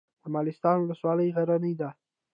[0.21, 1.89] د مالستان ولسوالۍ غرنۍ ده